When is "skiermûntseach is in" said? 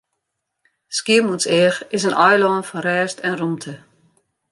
0.97-2.17